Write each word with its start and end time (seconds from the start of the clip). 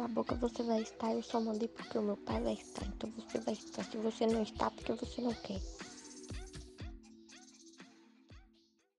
cala 0.00 0.04
a 0.04 0.08
boca, 0.08 0.34
você 0.36 0.62
vai 0.62 0.80
estar. 0.80 1.12
Eu 1.12 1.22
só 1.22 1.40
mandei 1.40 1.68
porque 1.68 1.98
o 1.98 2.02
meu 2.02 2.16
pai 2.16 2.40
vai 2.40 2.54
estar. 2.54 2.86
Então 2.86 3.10
você 3.10 3.38
vai 3.38 3.54
estar. 3.54 3.84
Se 3.84 3.96
você 3.98 4.26
não 4.26 4.42
está, 4.42 4.70
porque 4.70 4.92
você 4.92 5.20
não 5.20 5.34
quer. 5.34 5.60